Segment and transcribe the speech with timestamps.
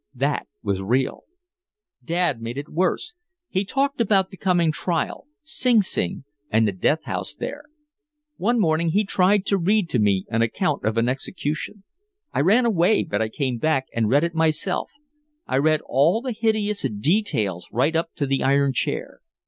[0.15, 1.25] That was real.
[2.03, 3.13] Dad made it worse.
[3.49, 7.65] He talked about the coming trial, Sing Sing and the death house there.
[8.37, 11.83] One morning he tried to read to me an account of an execution.
[12.33, 14.89] I ran away, but I came back and read it myself,
[15.45, 19.19] I read all the hideous details right up to the iron chair.